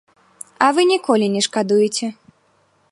А 0.67 0.69
вы 0.77 0.81
ніколі 0.93 1.25
не 1.35 1.41
шкадуеце. 1.49 2.07